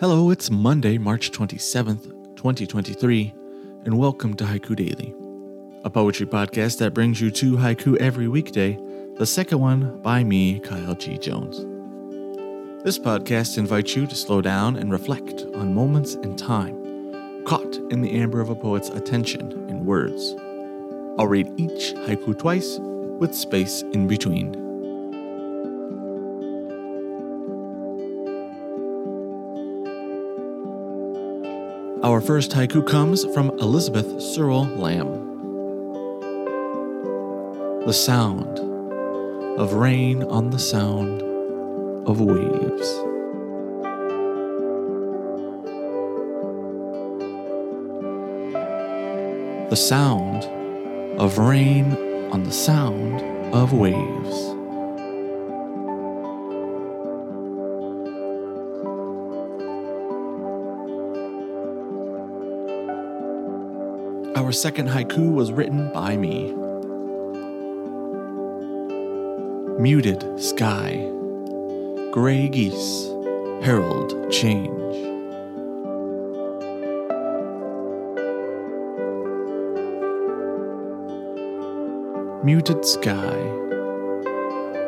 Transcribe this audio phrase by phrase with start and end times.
[0.00, 3.34] Hello, it's Monday, March 27th, 2023,
[3.84, 5.12] and welcome to Haiku Daily,
[5.82, 8.78] a poetry podcast that brings you two haiku every weekday,
[9.16, 11.18] the second one by me, Kyle G.
[11.18, 11.56] Jones.
[12.84, 18.00] This podcast invites you to slow down and reflect on moments in time, caught in
[18.00, 20.36] the amber of a poet's attention in words.
[21.18, 24.67] I'll read each haiku twice with space in between.
[32.00, 35.08] Our first haiku comes from Elizabeth Searle Lamb.
[37.86, 38.60] The sound
[39.58, 41.22] of rain on the sound
[42.08, 42.88] of waves.
[49.70, 50.44] The sound
[51.18, 51.92] of rain
[52.30, 53.22] on the sound
[53.52, 54.57] of waves.
[64.38, 66.52] Our second haiku was written by me.
[69.82, 71.04] Muted sky,
[72.12, 73.08] gray geese,
[73.64, 74.70] herald change.
[82.44, 83.36] Muted sky,